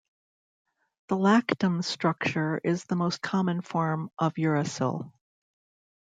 The 1.09 1.15
lactam 1.15 1.83
structure 1.83 2.59
is 2.63 2.85
the 2.85 2.95
most 2.95 3.21
common 3.21 3.61
form 3.61 4.09
of 4.17 4.33
uracil. 4.33 5.11